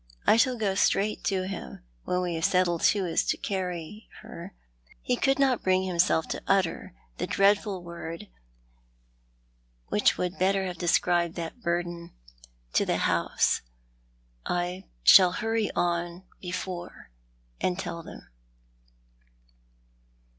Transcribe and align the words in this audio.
I 0.25 0.35
shall 0.35 0.57
go 0.57 0.73
straight 0.73 1.23
to 1.25 1.43
him, 1.47 1.83
when 2.05 2.21
we 2.21 2.33
have 2.33 2.43
settled 2.45 2.83
who 2.87 3.05
is 3.05 3.23
to 3.25 3.37
carry— 3.37 4.07
her 4.21 4.55
"—he 5.03 5.15
could 5.15 5.37
not 5.37 5.61
bring 5.61 5.83
him 5.83 5.99
self 5.99 6.27
to 6.29 6.41
utter 6.47 6.95
the 7.19 7.27
dreadful 7.27 7.83
word 7.83 8.27
which 9.89 10.17
would 10.17 10.39
better 10.39 10.65
have 10.65 10.79
de 10.79 10.87
scribed 10.87 11.35
that 11.35 11.61
burden 11.61 12.15
—"to 12.73 12.83
the 12.83 12.97
house. 12.97 13.61
I 14.43 14.85
shall 15.03 15.33
hurry 15.33 15.69
on 15.75 16.23
before 16.41 17.11
and 17.59 17.77
tell 17.77 18.01
him." 18.01 18.27